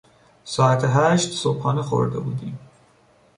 [0.43, 2.59] ساعت هشت صبحانه خورده بودیم.